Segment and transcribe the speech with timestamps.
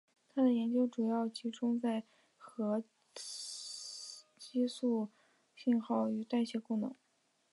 [0.33, 2.01] 他的研究主要集中在
[2.35, 5.09] 核激素
[5.55, 6.95] 信号和代谢的功能。